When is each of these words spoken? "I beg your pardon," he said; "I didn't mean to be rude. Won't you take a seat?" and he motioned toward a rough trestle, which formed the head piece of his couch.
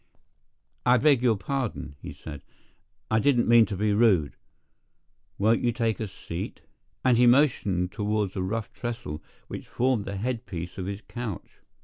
"I 0.83 0.97
beg 0.97 1.21
your 1.21 1.37
pardon," 1.37 1.95
he 2.01 2.11
said; 2.11 2.41
"I 3.11 3.19
didn't 3.19 3.47
mean 3.47 3.67
to 3.67 3.75
be 3.77 3.93
rude. 3.93 4.35
Won't 5.37 5.61
you 5.61 5.71
take 5.71 5.99
a 5.99 6.07
seat?" 6.07 6.61
and 7.05 7.19
he 7.19 7.27
motioned 7.27 7.91
toward 7.91 8.35
a 8.35 8.41
rough 8.41 8.73
trestle, 8.73 9.21
which 9.47 9.67
formed 9.67 10.05
the 10.05 10.17
head 10.17 10.47
piece 10.47 10.79
of 10.79 10.87
his 10.87 11.01
couch. 11.01 11.59